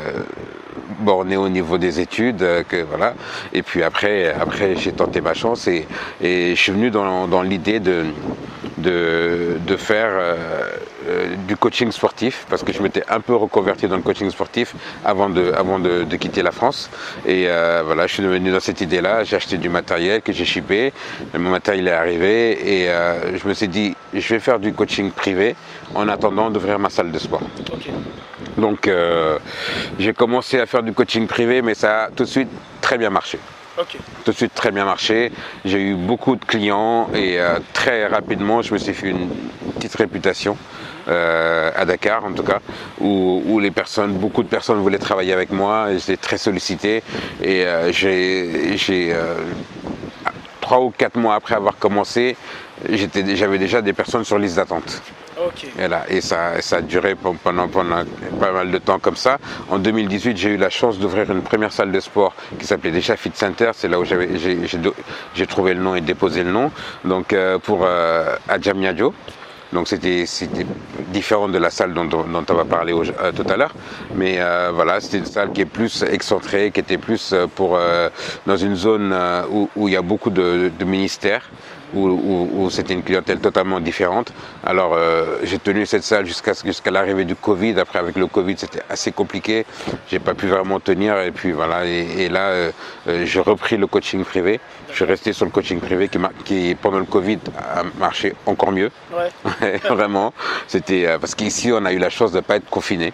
borné 1.01 1.37
au 1.37 1.49
niveau 1.49 1.79
des 1.79 2.01
études, 2.01 2.43
euh, 2.43 2.63
que 2.63 2.83
voilà. 2.83 3.15
Et 3.53 3.63
puis 3.63 3.83
après, 3.83 4.33
après 4.33 4.77
j'ai 4.77 4.93
tenté 4.93 5.21
ma 5.21 5.35
chance 5.35 5.69
et, 5.69 5.87
je 6.21 6.55
suis 6.55 6.73
venu 6.73 6.91
dans, 6.91 7.29
dans 7.29 7.43
l'idée 7.43 7.81
de, 7.81 8.05
de, 8.79 9.77
faire 9.77 10.11
euh, 10.11 10.35
euh, 11.09 11.35
du 11.47 11.57
coaching 11.57 11.91
sportif 11.93 12.47
parce 12.49 12.63
que 12.63 12.73
je 12.73 12.83
m'étais 12.83 13.03
un 13.09 13.21
peu 13.21 13.35
reconverti 13.35 13.87
dans 13.89 13.97
le 13.97 14.03
coaching 14.03 14.31
sportif 14.31 14.75
avant 15.05 15.29
de, 15.29 15.53
avant 15.53 15.79
de, 15.79 16.05
quitter 16.17 16.43
la 16.43 16.53
France. 16.53 16.91
Et 17.27 17.47
voilà, 17.85 18.07
je 18.07 18.15
suis 18.15 18.23
devenu 18.23 18.51
dans 18.51 18.61
cette 18.61 18.81
idée-là. 18.81 19.25
J'ai 19.25 19.37
acheté 19.37 19.59
du 19.59 19.69
matériel 19.69 20.23
que 20.23 20.33
j'ai 20.33 20.45
shippé. 20.45 20.93
Mon 21.35 21.51
matériel 21.51 21.89
est 21.89 21.93
arrivé 21.93 22.83
et 22.85 22.89
je 23.37 23.47
me 23.47 23.55
suis 23.55 23.69
dit, 23.69 23.95
je 24.21 24.35
vais 24.35 24.41
faire 24.41 24.59
du 24.59 24.73
coaching 24.73 25.11
privé 25.11 25.57
en 25.95 26.09
attendant 26.09 26.51
d'ouvrir 26.51 26.79
ma 26.79 26.91
salle 26.91 27.13
de 27.13 27.19
sport. 27.19 27.43
Donc 28.57 28.89
euh, 28.89 29.39
j'ai 29.99 30.13
commencé 30.13 30.59
à 30.59 30.67
faire 30.67 30.83
du 30.83 30.93
coaching 30.93 31.27
privé, 31.27 31.63
mais 31.63 31.75
ça 31.75 32.05
a 32.05 32.11
tout 32.11 32.25
de 32.25 32.29
suite 32.29 32.49
très 32.81 32.99
bien 32.99 33.11
marché 33.11 33.39
tout 34.25 34.31
de 34.31 34.37
suite 34.37 34.55
très 34.55 34.71
bien 34.71 34.87
marché. 34.87 35.31
J'ai 35.67 35.81
eu 35.83 35.95
beaucoup 35.95 36.35
de 36.37 36.45
clients 36.47 37.11
et 37.15 37.39
euh, 37.39 37.59
très 37.75 38.07
rapidement, 38.07 38.63
je 38.63 38.73
me 38.73 38.79
suis 38.79 38.95
fait 38.95 39.11
une 39.11 39.29
petite 39.75 39.95
réputation. 39.97 40.57
euh, 41.09 41.71
à 41.77 41.85
Dakar 41.85 42.25
en 42.25 42.33
tout 42.33 42.43
cas, 42.43 42.61
où, 43.01 43.43
où 43.47 43.61
les 43.61 43.71
personnes, 43.71 44.15
beaucoup 44.15 44.43
de 44.43 44.49
personnes 44.49 44.79
voulaient 44.79 44.99
travailler 44.99 45.33
avec 45.33 45.51
moi, 45.53 45.89
j'étais 45.93 46.17
très 46.17 46.39
sollicité 46.39 47.03
et 47.43 47.65
j'ai, 47.91 49.15
trois 50.61 50.81
ou 50.81 50.91
quatre 50.91 51.17
mois 51.17 51.37
après 51.37 51.55
avoir 51.55 51.77
commencé, 51.79 52.37
j'avais 53.35 53.59
déjà 53.59 53.83
des 53.83 53.93
personnes 53.93 54.25
sur 54.25 54.39
liste 54.39 54.57
d'attente. 54.57 55.03
Et, 55.79 55.87
là, 55.89 56.05
et 56.09 56.21
ça, 56.23 56.61
ça 56.63 56.77
a 56.77 56.81
duré 56.81 57.15
pendant, 57.15 57.69
pendant 57.69 58.05
pas 58.41 58.53
mal 58.53 58.71
de 58.71 58.79
temps 58.79 58.99
comme 58.99 59.17
ça. 59.17 59.39
En 59.71 59.79
2018, 59.79 60.37
j'ai 60.37 60.51
eu 60.51 60.57
la 60.57 60.71
chance 60.71 60.99
d'ouvrir 60.99 61.31
une 61.31 61.43
première 61.43 61.73
salle 61.73 61.93
de 61.93 62.01
sport 62.01 62.35
qui 62.59 62.67
s'appelait 62.67 62.91
déjà 62.91 63.17
Fit 63.17 63.33
Center. 63.35 63.71
C'est 63.75 63.89
là 63.89 64.01
où 64.01 64.05
j'ai, 64.05 65.47
trouvé 65.47 65.75
le 65.75 65.81
nom 65.81 65.95
et 65.95 66.01
déposé 66.01 66.43
le 66.43 66.53
nom. 66.53 66.71
Donc 67.05 67.33
euh, 67.33 67.59
pour 67.59 67.81
euh. 67.85 68.37
Donc 69.73 69.89
c'était, 69.89 70.25
différent 71.09 71.49
de 71.49 71.59
la 71.59 71.71
salle 71.71 71.93
dont, 71.93 72.05
dont- 72.05 72.25
dont 72.25 72.45
on 72.49 72.55
va 72.55 72.65
parler 72.65 72.93
au- 72.93 73.03
euh, 73.03 73.33
tout 73.33 73.45
à 73.51 73.57
l'heure. 73.57 73.75
Mais 74.15 74.37
euh, 74.39 74.71
voilà, 74.73 75.01
c'était 75.01 75.19
une 75.19 75.27
salle 75.27 75.53
qui 75.53 75.61
est 75.63 75.67
plus 75.67 76.03
excentrée, 76.05 76.71
qui 76.71 76.81
était 76.81 76.99
plus 76.99 77.33
euh, 77.33 77.47
pour 77.47 77.79
dans 78.47 78.57
une 78.57 78.77
zone 78.77 79.15
où, 79.51 79.69
où 79.77 79.89
il 79.89 79.95
y 79.95 79.97
a 79.97 80.03
beaucoup 80.03 80.31
de, 80.31 80.71
de 80.79 80.85
ministères 80.85 81.51
où, 81.97 82.69
c'était 82.71 82.95
une 82.95 83.03
clientèle 83.03 83.41
totalement 83.41 83.81
différente. 83.81 84.33
Alors 84.65 84.95
euh, 84.95 85.39
j'ai 85.45 85.59
tenu 85.59 85.87
cette 85.87 86.05
salle 86.05 86.27
jusqu'à 86.27 86.53
jusqu'à 86.65 86.91
l'arrivée 86.91 87.25
du 87.25 87.35
Covid. 87.35 87.79
Après 87.81 87.99
avec 87.99 88.17
le 88.17 88.27
Covid 88.27 88.57
c'était 88.59 88.83
assez 88.89 89.13
compliqué. 89.13 89.67
J'ai 90.09 90.19
pas 90.19 90.35
pu 90.35 90.47
vraiment 90.49 90.81
tenir 90.81 91.19
et 91.19 91.31
puis 91.31 91.53
voilà. 91.53 91.85
Et, 91.85 92.29
là 92.29 92.49
euh, 92.49 92.71
euh, 93.09 93.25
j'ai 93.25 93.41
repris 93.41 93.77
le 93.77 93.87
coaching 93.87 94.25
privé. 94.25 94.61
Je 94.91 94.97
suis 94.97 95.05
resté 95.05 95.33
sur 95.33 95.45
le 95.45 95.51
coaching 95.51 95.81
privé 95.81 96.09
qui, 96.09 96.19
qui 96.45 96.75
pendant 96.81 96.99
le 96.99 97.05
Covid 97.05 97.39
a 97.59 97.83
marché 97.99 98.35
encore 98.47 98.73
mieux. 98.73 98.91
Ouais. 99.13 99.79
vraiment. 99.89 100.33
C'était 100.67 101.17
parce 101.21 101.35
qu'ici 101.35 101.73
on 101.73 101.85
a 101.85 101.93
eu 101.93 101.99
la 101.99 102.11
chance 102.11 102.33
de 102.33 102.39
ne 102.39 102.43
pas 102.43 102.57
être 102.57 102.69
confiné. 102.71 103.13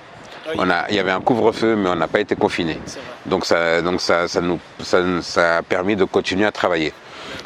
On 0.58 0.68
a, 0.70 0.86
il 0.90 0.96
y 0.96 0.98
avait 0.98 1.12
un 1.12 1.20
couvre-feu, 1.20 1.76
mais 1.76 1.88
on 1.88 1.94
n'a 1.94 2.08
pas 2.08 2.20
été 2.20 2.34
confiné. 2.34 2.78
Donc, 3.26 3.46
ça, 3.46 3.80
donc 3.80 4.00
ça, 4.00 4.28
ça, 4.28 4.40
nous, 4.40 4.58
ça, 4.80 5.00
ça 5.22 5.56
a 5.58 5.62
permis 5.62 5.96
de 5.96 6.04
continuer 6.04 6.46
à 6.46 6.52
travailler. 6.52 6.92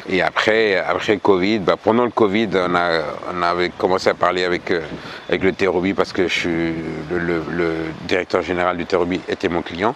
Et 0.09 0.21
après, 0.21 0.77
après 0.77 1.17
Covid, 1.17 1.59
bah 1.59 1.75
pendant 1.81 2.05
le 2.05 2.11
Covid, 2.11 2.49
on, 2.55 3.41
avait 3.41 3.71
commencé 3.77 4.09
à 4.09 4.13
parler 4.13 4.45
avec, 4.45 4.71
euh, 4.71 4.81
avec 5.27 5.43
le 5.43 5.51
Terrobi 5.51 5.93
parce 5.93 6.13
que 6.13 6.27
le, 7.11 7.41
directeur 8.07 8.41
général 8.41 8.77
du 8.77 8.85
Terrobi 8.85 9.19
était 9.27 9.49
mon 9.49 9.61
client. 9.61 9.95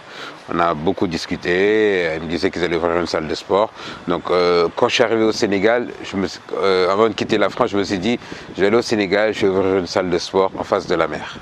On 0.53 0.59
a 0.59 0.73
beaucoup 0.73 1.07
discuté. 1.07 2.09
Ils 2.15 2.23
me 2.23 2.27
disaient 2.27 2.51
qu'ils 2.51 2.63
allaient 2.63 2.75
ouvrir 2.75 2.97
une 2.99 3.07
salle 3.07 3.27
de 3.27 3.35
sport. 3.35 3.71
Donc, 4.07 4.23
euh, 4.29 4.67
quand 4.75 4.89
je 4.89 4.95
suis 4.95 5.03
arrivé 5.03 5.23
au 5.23 5.31
Sénégal, 5.31 5.87
je 6.03 6.17
me, 6.17 6.27
euh, 6.57 6.91
avant 6.91 7.07
de 7.07 7.13
quitter 7.13 7.37
la 7.37 7.49
France, 7.49 7.69
je 7.71 7.77
me 7.77 7.83
suis 7.83 7.99
dit, 7.99 8.19
je 8.55 8.61
vais 8.61 8.67
aller 8.67 8.77
au 8.77 8.81
Sénégal, 8.81 9.33
je 9.33 9.45
vais 9.45 9.47
ouvrir 9.47 9.77
une 9.77 9.87
salle 9.87 10.09
de 10.09 10.17
sport 10.17 10.51
en 10.57 10.63
face 10.63 10.87
de 10.87 10.95
la 10.95 11.07
mer. 11.07 11.37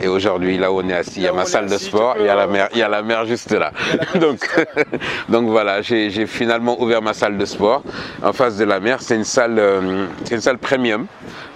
Et 0.00 0.08
aujourd'hui, 0.08 0.58
là 0.58 0.72
où 0.72 0.80
on 0.80 0.88
est 0.88 0.94
assis, 0.94 1.16
il 1.16 1.22
y 1.22 1.28
a 1.28 1.32
ma 1.32 1.44
salle 1.44 1.68
de 1.68 1.76
sport, 1.76 2.16
il 2.18 2.24
y 2.24 2.28
a 2.28 2.34
la 2.34 2.46
mer, 2.46 2.68
il 2.72 2.78
y 2.78 2.82
a 2.82 2.88
la 2.88 3.02
mer 3.02 3.26
juste 3.26 3.52
là. 3.52 3.72
Donc, 4.14 4.48
donc 5.28 5.48
voilà, 5.48 5.82
j'ai 5.82 6.26
finalement 6.26 6.80
ouvert 6.80 7.02
ma 7.02 7.12
salle 7.12 7.36
de 7.36 7.44
sport 7.44 7.82
en 8.22 8.32
face 8.32 8.56
de 8.56 8.64
la 8.64 8.80
mer. 8.80 9.02
C'est 9.02 9.16
une 9.16 9.24
salle, 9.24 9.58
euh, 9.58 10.06
une 10.30 10.40
salle 10.40 10.58
premium, 10.58 11.06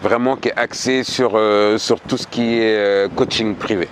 vraiment 0.02 0.36
qui 0.36 0.48
est 0.48 0.58
axée 0.58 1.02
sur 1.02 1.40
sur 1.78 2.00
tout 2.00 2.18
ce 2.18 2.26
qui 2.26 2.58
est 2.58 3.08
coaching 3.14 3.54
privé. 3.54 3.88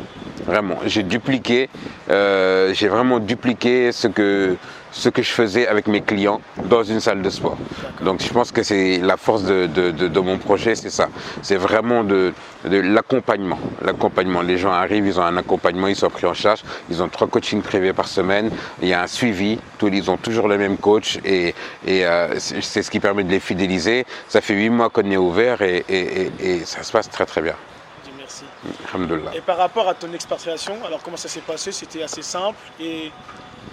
Vraiment, 0.49 0.79
j'ai 0.87 1.03
dupliqué, 1.03 1.69
j'ai 2.09 2.89
vraiment 2.89 3.19
dupliqué 3.19 3.93
ce 3.93 4.09
que 4.09 4.57
ce 4.91 5.09
que 5.09 5.23
je 5.23 5.31
faisais 5.31 5.69
avec 5.69 5.87
mes 5.87 6.01
clients 6.01 6.41
dans 6.65 6.83
une 6.83 7.01
salle 7.01 7.23
de 7.23 7.31
sport. 7.31 7.57
Donc 8.03 8.23
je 8.23 8.33
pense 8.33 8.53
que 8.53 8.63
c'est 8.63 8.99
la 8.99 9.17
force 9.17 9.45
de, 9.45 9.67
de, 9.67 9.91
de, 9.91 10.21
mon 10.21 10.39
projet, 10.39 10.75
c'est 10.75 10.91
ça. 10.91 11.09
C'est 11.43 11.57
vraiment 11.57 12.05
de, 12.05 12.33
l'accompagnement. 12.65 13.59
L'accompagnement. 13.83 14.43
Les 14.43 14.59
gens 14.59 14.73
arrivent, 14.73 15.07
ils 15.07 15.19
ont 15.21 15.23
un 15.23 15.37
accompagnement, 15.37 15.89
ils 15.89 15.97
sont 15.97 16.11
pris 16.11 16.27
en 16.27 16.35
charge, 16.35 16.63
ils 16.91 17.03
ont 17.03 17.09
trois 17.09 17.27
coachings 17.29 17.63
privés 17.63 17.93
par 17.93 18.09
semaine, 18.09 18.51
il 18.83 18.89
y 18.89 18.95
a 18.95 19.03
un 19.03 19.07
suivi, 19.07 19.59
tous, 19.79 19.89
ils 19.89 20.11
ont 20.11 20.17
toujours 20.17 20.49
le 20.49 20.59
même 20.59 20.77
coach 20.79 21.19
et, 21.25 21.55
et 21.87 22.07
euh, 22.07 22.39
c'est 22.39 22.83
ce 22.83 22.91
qui 22.91 23.01
permet 23.01 23.25
de 23.25 23.31
les 23.31 23.41
fidéliser. 23.41 24.07
Ça 24.29 24.41
fait 24.41 24.55
huit 24.55 24.71
mois 24.71 24.91
qu'on 24.91 25.11
est 25.11 25.17
ouvert 25.17 25.63
et, 25.63 25.85
et, 25.89 26.31
et, 26.41 26.65
ça 26.65 26.83
se 26.83 26.93
passe 26.93 27.11
très 27.11 27.27
très 27.27 27.43
bien. 27.43 27.55
Et 29.35 29.41
par 29.41 29.57
rapport 29.57 29.89
à 29.89 29.95
ton 29.95 30.13
expatriation, 30.13 30.75
alors 30.85 31.03
comment 31.03 31.17
ça 31.17 31.29
s'est 31.29 31.41
passé? 31.41 31.71
C'était 31.73 32.03
assez 32.03 32.23
simple 32.23 32.59
et 32.81 33.13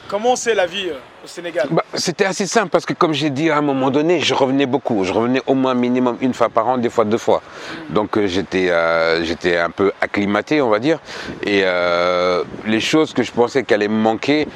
Comment 0.08 0.36
c'est 0.36 0.54
la 0.54 0.68
vie 0.68 0.90
euh, 0.90 1.00
au 1.24 1.28
Sénégal? 1.28 1.68
Bah, 1.72 1.84
C'était 1.96 2.26
assez 2.26 2.46
simple 2.46 2.70
parce 2.70 2.86
que 2.86 2.94
comme 2.94 3.14
j'ai 3.14 3.32
dit 3.32 3.50
à 3.50 3.58
un 3.58 3.62
moment 3.62 3.90
donné, 3.90 4.20
je 4.20 4.36
revenais 4.36 4.68
beaucoup. 4.68 5.04
Je 5.04 5.12
revenais 5.12 5.42
au 5.48 5.56
moins 5.56 5.74
minimum 5.74 6.18
une 6.22 6.34
fois 6.34 6.50
par 6.50 6.68
an, 6.68 6.78
des 6.78 6.92
fois 6.92 7.06
deux 7.06 7.18
fois. 7.18 7.42
Donc 7.90 8.16
euh, 8.18 8.28
j'étais 8.28 8.70
euh, 8.70 9.24
j'étais 9.24 9.58
un 9.58 9.72
peu 9.72 9.92
acclimaté, 10.02 10.62
on 10.62 10.70
va 10.70 10.78
dire. 10.80 11.00
Et 11.44 11.64
les 12.66 12.80
choses 12.80 13.14
que 13.14 13.24
je 13.24 13.32
pensais 13.32 13.64
qu'elles 13.64 13.76
allaient 13.76 13.88
me 13.88 14.00
manquer, 14.02 14.48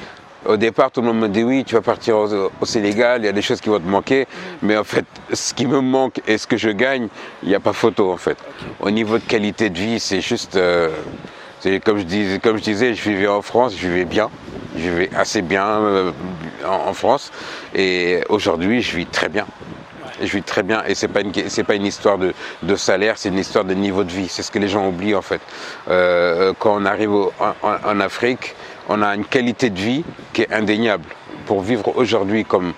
au 0.46 0.58
départ, 0.58 0.92
tout 0.92 1.02
le 1.02 1.08
monde 1.08 1.20
me 1.20 1.28
dit 1.28 1.44
oui, 1.44 1.64
tu 1.66 1.76
vas 1.76 1.82
partir 1.82 2.18
au, 2.18 2.66
Sénégal, 2.66 3.22
il 3.22 3.26
y 3.26 3.30
a 3.30 3.34
des 3.34 3.42
choses 3.42 3.62
qui 3.62 3.70
vont 3.70 3.80
te 3.80 3.88
manquer. 3.88 4.28
Mais 4.62 4.78
en 4.78 4.84
fait, 4.84 5.06
ce 5.34 5.54
qui 5.54 5.66
me 5.66 5.82
manque 5.82 6.22
et 6.28 6.38
ce 6.38 6.48
que 6.48 6.58
je 6.58 6.70
gagne, 6.70 7.08
il 7.44 7.50
n'y 7.50 7.56
a 7.56 7.60
pas 7.60 7.74
photo 7.74 8.12
en 8.12 8.18
fait. 8.18 8.38
Au 8.80 8.92
niveau 8.92 9.18
de 9.18 9.24
qualité 9.24 9.70
de 9.70 9.78
vie, 9.78 10.00
c'est 10.00 10.22
juste... 10.22 10.60
comme, 11.84 12.00
je 12.00 12.04
dis, 12.04 12.40
comme 12.42 12.58
je 12.58 12.64
disais, 12.64 12.94
je 12.94 13.10
vivais 13.10 13.28
en 13.28 13.42
France, 13.42 13.74
je 13.78 13.88
vivais 13.88 14.06
bien. 14.06 14.30
Je 14.78 14.90
vais 14.90 15.10
assez 15.16 15.42
bien 15.42 15.66
euh, 15.66 16.12
en, 16.66 16.94
France 16.94 17.32
et 17.74 18.22
aujourd'hui 18.30 18.82
je 18.82 18.96
vis 18.98 19.06
très 19.08 19.30
bien. 19.30 19.46
Je 20.22 20.28
vis 20.28 20.44
très 20.44 20.64
bien 20.64 20.84
et 20.86 20.96
c'est 20.96 21.08
pas 21.08 21.22
une 21.22 21.32
c'est 21.48 21.64
pas 21.64 21.76
une 21.76 21.86
histoire 21.86 22.18
de, 22.18 22.76
salaire, 22.76 23.18
c'est 23.18 23.30
une 23.30 23.40
histoire 23.40 23.66
de 23.66 23.74
niveau 23.74 24.04
de 24.04 24.12
vie. 24.12 24.28
C'est 24.28 24.44
ce 24.44 24.52
que 24.52 24.60
les 24.60 24.68
gens 24.68 24.88
oublient 24.88 25.16
en 25.16 25.22
fait. 25.22 25.42
Euh, 25.90 26.54
quand 26.60 26.76
on 26.80 26.86
arrive 26.86 27.12
en, 27.40 28.00
Afrique, 28.00 28.56
on 28.90 29.02
a 29.02 29.16
une 29.16 29.26
qualité 29.26 29.70
de 29.70 29.80
vie 29.80 30.04
qui 30.34 30.42
est 30.42 30.52
indéniable. 30.52 31.06
Pour 31.46 31.62
vivre 31.62 31.96
aujourd'hui 31.96 32.46
comme, 32.46 32.74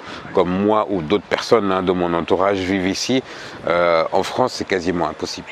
moi 0.46 0.88
ou 0.90 1.02
d'autres 1.02 1.26
personnes 1.26 1.72
hein, 1.72 1.84
de 1.84 1.92
mon 1.92 2.14
entourage 2.14 2.60
vivent 2.60 2.88
ici, 2.88 3.24
euh, 3.68 4.04
en 4.12 4.24
France 4.24 4.54
c'est 4.54 4.68
quasiment 4.68 5.08
impossible 5.08 5.50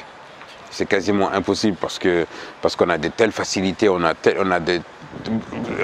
c'est 0.72 0.86
quasiment 0.86 1.32
impossible 1.32 1.76
parce 1.80 2.00
que 2.00 2.26
parce 2.62 2.76
qu'on 2.76 2.90
a 2.90 2.98
de 2.98 3.08
telles 3.08 3.32
facilités, 3.32 3.90
on 3.90 4.04
a, 4.04 4.14
on 4.40 4.52
a 4.52 4.60
des 4.60 4.82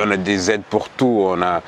on 0.01 0.12
a 0.12 0.17
des 0.17 0.51
aides 0.51 0.63
pour 0.70 0.89
tout, 0.89 1.25
on 1.27 1.41
a 1.41 1.62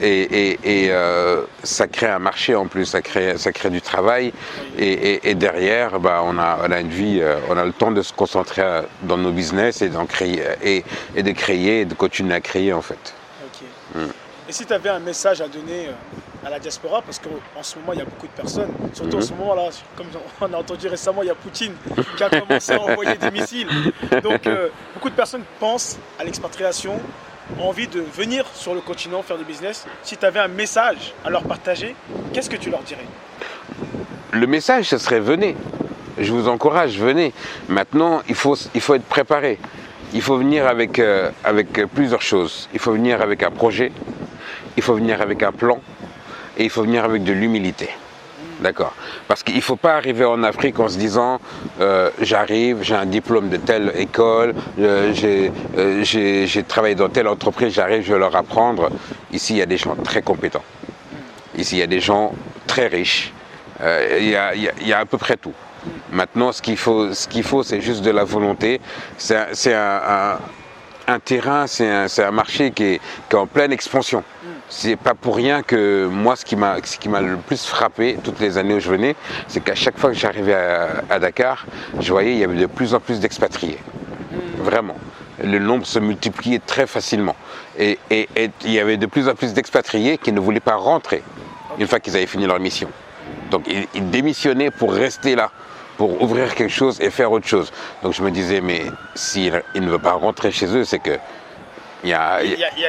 et, 0.00 0.58
euh, 0.90 1.42
ça 1.62 1.86
crée 1.86 2.08
un 2.08 2.18
marché 2.18 2.54
en 2.54 2.66
plus, 2.66 2.86
ça 2.86 3.02
crée, 3.02 3.38
ça 3.38 3.52
crée 3.52 3.70
du 3.70 3.80
travail 3.80 4.32
et, 4.78 5.34
derrière, 5.34 6.00
bah, 6.00 6.22
on 6.24 6.38
a, 6.38 6.58
on 6.66 6.70
a 6.70 6.80
une 6.80 6.88
vie, 6.88 7.18
euh, 7.20 7.36
on 7.48 7.56
a 7.56 7.64
le 7.64 7.72
temps 7.72 7.92
de 7.92 8.02
se 8.02 8.12
concentrer 8.12 8.82
dans 9.02 9.16
nos 9.16 9.32
business 9.32 9.82
et 9.82 9.88
d'en 9.88 10.06
créer 10.06 10.42
et, 10.62 11.22
de 11.22 11.32
créer 11.32 11.80
et 11.80 11.84
de 11.84 11.94
continuer 11.94 12.34
à 12.34 12.40
créer 12.40 12.72
en 12.72 12.82
fait. 12.82 13.14
Mm. 13.94 14.06
Et 14.48 14.52
si 14.52 14.66
tu 14.66 14.72
avais 14.72 14.90
un 14.90 14.98
message 14.98 15.40
à 15.40 15.48
donner 15.48 15.88
euh, 15.88 15.92
à 16.44 16.50
la 16.50 16.58
diaspora, 16.58 17.02
parce 17.02 17.18
qu'en 17.18 17.62
ce 17.62 17.78
moment 17.78 17.92
il 17.92 17.98
y 17.98 18.02
a 18.02 18.04
beaucoup 18.04 18.26
de 18.26 18.32
personnes, 18.32 18.70
surtout 18.92 19.16
en 19.16 19.20
mm-hmm. 19.20 19.22
ce 19.22 19.32
moment 19.34 19.54
là, 19.54 19.68
comme 19.96 20.06
on 20.40 20.52
a 20.52 20.56
entendu 20.56 20.88
récemment, 20.88 21.22
il 21.22 21.28
y 21.28 21.30
a 21.30 21.34
Poutine 21.34 21.74
qui 22.16 22.22
a 22.22 22.30
commencé 22.30 22.72
à 22.72 22.80
envoyer 22.80 23.16
des 23.16 23.30
missiles. 23.30 23.68
Donc 24.22 24.48
beaucoup 24.94 25.10
de 25.10 25.14
personnes 25.14 25.42
pensent 25.58 25.98
à 26.18 26.24
l'expatriation, 26.24 27.00
ont 27.58 27.68
envie 27.68 27.88
de 27.88 28.00
venir 28.00 28.46
sur 28.54 28.74
le 28.74 28.80
continent 28.80 29.22
faire 29.22 29.38
du 29.38 29.44
business. 29.44 29.86
Si 30.02 30.16
tu 30.16 30.24
avais 30.24 30.40
un 30.40 30.48
message 30.48 31.14
à 31.24 31.30
leur 31.30 31.44
partager, 31.44 31.94
qu'est-ce 32.32 32.50
que 32.50 32.56
tu 32.56 32.70
leur 32.70 32.82
dirais? 32.82 33.06
Le 34.32 34.46
message, 34.46 34.86
ce 34.86 34.98
serait 34.98 35.20
venez. 35.20 35.56
Je 36.18 36.32
vous 36.32 36.48
encourage, 36.48 36.98
venez. 36.98 37.32
Maintenant, 37.68 38.22
il 38.28 38.34
faut, 38.34 38.56
il 38.74 38.80
faut 38.80 38.94
être 38.94 39.04
préparé. 39.04 39.58
Il 40.12 40.22
faut 40.22 40.38
venir 40.38 40.66
avec, 40.66 40.98
euh, 40.98 41.30
avec 41.42 41.72
plusieurs 41.92 42.22
choses. 42.22 42.68
Il 42.72 42.78
faut 42.78 42.92
venir 42.92 43.20
avec 43.20 43.42
un 43.42 43.50
projet, 43.50 43.90
il 44.76 44.82
faut 44.82 44.94
venir 44.94 45.20
avec 45.20 45.42
un 45.42 45.50
plan 45.50 45.80
et 46.56 46.64
il 46.64 46.70
faut 46.70 46.82
venir 46.82 47.04
avec 47.04 47.24
de 47.24 47.32
l'humilité. 47.32 47.88
D'accord. 48.60 48.94
Parce 49.26 49.42
qu'il 49.42 49.56
ne 49.56 49.60
faut 49.60 49.76
pas 49.76 49.94
arriver 49.94 50.24
en 50.24 50.42
Afrique 50.42 50.78
en 50.78 50.88
se 50.88 50.96
disant 50.96 51.40
euh, 51.80 52.10
j'arrive, 52.20 52.78
j'ai 52.82 52.94
un 52.94 53.06
diplôme 53.06 53.48
de 53.48 53.56
telle 53.56 53.92
école, 53.96 54.54
euh, 54.78 55.12
euh, 55.76 56.04
j'ai 56.04 56.62
travaillé 56.62 56.94
dans 56.94 57.08
telle 57.08 57.28
entreprise, 57.28 57.74
j'arrive, 57.74 58.04
je 58.04 58.12
vais 58.12 58.18
leur 58.18 58.34
apprendre. 58.36 58.90
Ici, 59.32 59.54
il 59.54 59.58
y 59.58 59.62
a 59.62 59.66
des 59.66 59.76
gens 59.76 59.96
très 59.96 60.22
compétents. 60.22 60.64
Ici, 61.56 61.76
il 61.76 61.80
y 61.80 61.82
a 61.82 61.86
des 61.86 62.00
gens 62.00 62.32
très 62.66 62.86
riches. 62.86 63.32
Il 63.80 64.28
y, 64.28 64.36
a, 64.36 64.98
à 64.98 65.04
peu 65.04 65.18
près 65.18 65.36
tout. 65.36 65.52
Maintenant, 66.10 66.52
ce 66.52 66.62
qu'il 66.62 66.76
faut, 66.76 67.62
c'est 67.62 67.80
juste 67.80 68.02
de 68.02 68.10
la 68.10 68.24
volonté. 68.24 68.80
C'est 69.18 69.74
un, 69.74 70.38
terrain, 71.24 71.66
c'est 71.66 72.22
un, 72.22 72.30
marché 72.30 72.70
qui 72.70 72.84
est 72.84 73.00
en 73.34 73.46
pleine 73.46 73.72
expansion 73.72 74.22
c'est 74.68 74.96
pas 74.96 75.14
pour 75.14 75.36
rien 75.36 75.62
que 75.62 76.06
moi, 76.06 76.36
ce 76.36 76.44
qui 76.44 76.56
m'a, 76.56 76.76
le 77.20 77.36
plus 77.36 77.66
frappé 77.66 78.18
toutes 78.22 78.40
les 78.40 78.58
années 78.58 78.74
où 78.74 78.80
je 78.80 78.88
venais, 78.88 79.14
c'est 79.48 79.62
qu'à 79.62 79.74
chaque 79.74 79.98
fois 79.98 80.10
que 80.10 80.16
j'arrivais 80.16 80.54
à, 80.54 81.18
Dakar, 81.18 81.66
je 82.00 82.10
voyais 82.12 82.32
il 82.32 82.38
y 82.38 82.44
avait 82.44 82.56
de 82.56 82.66
plus 82.66 82.94
en 82.94 83.00
plus 83.00 83.20
d'expatriés. 83.20 83.78
Vraiment. 84.58 84.96
Le 85.42 85.58
nombre 85.58 85.84
se 85.84 85.98
multipliait 85.98 86.60
très 86.64 86.86
facilement. 86.86 87.36
Et, 87.78 87.98
il 88.10 88.70
y 88.70 88.78
avait 88.78 88.96
de 88.96 89.06
plus 89.06 89.28
en 89.28 89.34
plus 89.34 89.52
d'expatriés 89.52 90.18
qui 90.18 90.32
ne 90.32 90.40
voulaient 90.40 90.60
pas 90.60 90.76
rentrer 90.76 91.22
une 91.78 91.86
fois 91.86 92.00
qu'ils 92.00 92.16
avaient 92.16 92.26
fini 92.26 92.46
leur 92.46 92.60
mission. 92.60 92.88
Donc 93.50 93.64
ils 93.94 94.10
démissionnaient 94.10 94.70
pour 94.70 94.92
rester 94.92 95.34
là 95.34 95.50
pour 95.96 96.22
ouvrir 96.22 96.54
quelque 96.54 96.72
chose 96.72 97.00
et 97.00 97.10
faire 97.10 97.30
autre 97.32 97.46
chose. 97.46 97.72
Donc 98.02 98.14
je 98.14 98.22
me 98.22 98.30
disais, 98.30 98.60
mais 98.60 98.82
s'ils 99.14 99.62
ne 99.74 99.88
veulent 99.88 100.00
pas 100.00 100.12
rentrer 100.12 100.50
chez 100.50 100.66
eux, 100.66 100.84
c'est 100.84 100.98
que 100.98 101.18
il 102.04 102.10
y, 102.10 102.14
a, 102.14 102.40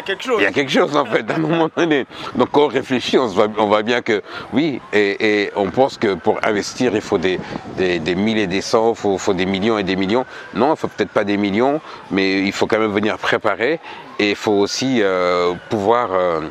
quelque 0.05 0.23
chose. 0.23 0.35
Il 0.39 0.43
y 0.43 0.45
a 0.45 0.51
quelque 0.51 0.71
chose 0.71 0.95
en 0.95 1.05
fait, 1.05 1.29
à 1.31 1.35
un 1.35 1.37
moment 1.37 1.69
donné. 1.75 2.05
Donc 2.35 2.49
quand 2.51 2.65
on 2.65 2.67
réfléchit, 2.67 3.17
on, 3.17 3.27
voit, 3.27 3.47
on 3.57 3.67
voit 3.67 3.81
bien 3.81 4.01
que 4.01 4.21
oui, 4.51 4.81
et, 4.93 5.51
on 5.55 5.69
pense 5.71 5.97
que 5.97 6.15
pour 6.15 6.37
investir, 6.43 6.93
il 6.93 7.01
faut 7.01 7.17
des, 7.17 7.39
des, 7.77 7.99
des 7.99 8.11
et 8.11 8.47
des 8.47 8.61
cents, 8.61 8.91
il 8.91 8.95
faut, 8.95 9.17
faut, 9.17 9.33
des 9.33 9.45
millions 9.45 9.77
et 9.77 9.83
des 9.83 9.95
millions. 9.95 10.25
Non, 10.53 10.67
il 10.67 10.71
ne 10.71 10.75
faut 10.75 10.87
peut-être 10.89 11.11
pas 11.11 11.23
des 11.23 11.37
millions, 11.37 11.79
mais 12.11 12.41
il 12.41 12.51
faut 12.51 12.67
quand 12.67 12.79
même 12.79 12.91
venir 12.91 13.17
préparer 13.17 13.79
et 14.19 14.31
il 14.31 14.35
faut 14.35 14.53
aussi 14.53 15.01
euh, 15.01 15.53
pouvoir 15.69 16.09
euh, 16.11 16.41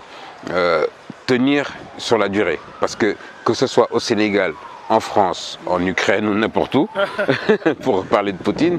euh, 0.51 0.87
tenir 1.27 1.71
sur 1.99 2.17
la 2.17 2.29
durée. 2.29 2.59
Parce 2.81 2.97
que 2.97 3.17
que 3.45 3.53
ce 3.53 3.67
soit 3.67 3.89
au 3.91 4.01
Sénégal, 4.01 4.55
en 4.89 5.01
France, 5.01 5.59
en 5.67 5.85
Ukraine 5.87 6.27
ou 6.27 6.35
n'importe 6.35 6.75
où, 6.75 6.89
pour 7.83 8.07
parler 8.07 8.33
de 8.33 8.39
Poutine, 8.39 8.79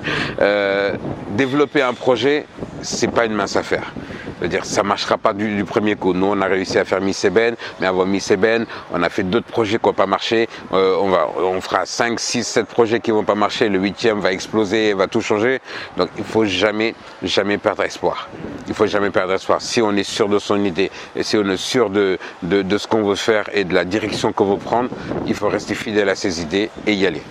développer 1.31 1.81
un 1.83 1.93
projet, 1.93 2.45
c'est 2.85 3.11
pas 3.11 3.25
une 3.25 3.33
mince 3.33 3.55
affaire. 3.55 3.91
C'est-à-dire 4.39 4.65
ça 4.65 4.83
ne 4.83 4.87
marchera 4.87 5.17
pas 5.17 5.33
du, 5.33 5.63
premier 5.65 5.95
coup. 5.95 6.13
Nous, 6.13 6.25
on 6.25 6.41
a 6.41 6.45
réussi 6.45 6.77
à 6.77 6.85
faire 6.85 7.01
Miss 7.01 7.23
Eben, 7.23 7.55
mais 7.79 7.87
avant 7.87 8.05
Miss 8.05 8.29
Eben, 8.31 8.65
on 8.91 9.01
a 9.01 9.09
fait 9.09 9.23
d'autres 9.23 9.47
projets 9.47 9.79
qui 9.79 9.87
n'ont 9.87 9.93
pas 9.93 10.05
marché. 10.05 10.49
Euh, 10.73 10.97
on, 10.99 11.09
va, 11.09 11.29
on 11.37 11.61
fera 11.61 11.85
5, 11.85 12.19
6, 12.19 12.43
7 12.43 12.65
projets 12.67 12.99
qui 12.99 13.11
ne 13.11 13.15
vont 13.15 13.23
pas 13.23 13.35
marcher. 13.35 13.69
Le 13.69 13.79
huitième 13.79 14.19
va 14.19 14.31
exploser, 14.31 14.93
va 14.93 15.07
tout 15.07 15.21
changer. 15.21 15.61
Donc 15.97 16.09
il 16.17 16.21
ne 16.21 16.27
faut 16.27 16.45
jamais, 16.45 16.95
jamais 17.23 17.57
perdre 17.57 17.83
espoir. 17.83 18.27
Il 18.67 18.69
ne 18.69 18.75
faut 18.75 18.87
jamais 18.87 19.09
perdre 19.09 19.33
espoir. 19.33 19.61
Si 19.61 19.81
on 19.81 19.95
est 19.95 20.03
sûr 20.03 20.27
de 20.27 20.39
son 20.39 20.63
idée 20.63 20.91
et 21.15 21.23
si 21.23 21.37
on 21.37 21.47
est 21.49 21.57
sûr 21.57 21.89
de, 21.89 22.17
de, 22.43 22.77
ce 22.77 22.87
qu'on 22.87 23.03
veut 23.03 23.15
faire 23.15 23.45
et 23.53 23.63
de 23.63 23.73
la 23.73 23.85
direction 23.85 24.33
qu'on 24.33 24.45
veut 24.53 24.57
prendre, 24.57 24.89
il 25.25 25.33
faut 25.33 25.47
rester 25.47 25.75
fidèle 25.75 26.09
à 26.09 26.15
ses 26.15 26.41
idées 26.41 26.69
et 26.85 26.93
y 26.93 27.07
aller. 27.07 27.21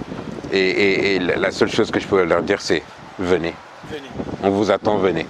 Et, 0.52 1.18
la 1.18 1.50
seule 1.50 1.70
chose 1.70 1.90
que 1.90 2.00
je 2.00 2.06
peux 2.06 2.22
leur 2.24 2.42
dire, 2.42 2.60
c'est 2.60 2.82
venez. 3.18 3.54
venez. 3.90 4.08
On 4.42 4.50
vous 4.50 4.70
attend, 4.70 4.96
venez. 4.98 5.26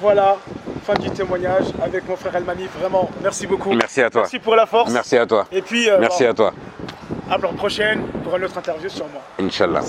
Voilà, 0.00 0.36
fin 0.84 0.94
du 0.94 1.10
témoignage 1.10 1.64
avec 1.82 2.08
mon 2.08 2.16
frère 2.16 2.36
Elmani. 2.36 2.66
Vraiment, 2.78 3.10
merci 3.22 3.46
beaucoup. 3.46 3.72
Merci 3.72 4.00
à 4.00 4.10
toi. 4.10 4.22
Merci 4.22 4.38
pour 4.38 4.54
la 4.54 4.66
force. 4.66 4.92
Merci 4.92 5.16
à 5.16 5.26
toi. 5.26 5.46
Et 5.50 5.60
puis, 5.60 5.90
euh, 5.90 5.98
merci 6.00 6.24
à 6.24 6.32
toi. 6.32 6.52
À 7.28 7.36
la 7.36 7.48
prochaine 7.48 8.02
pour 8.22 8.36
une 8.36 8.44
autre 8.44 8.56
interview 8.58 8.88
sur 8.88 9.06
moi. 9.08 9.22
Inch'Allah. 9.40 9.82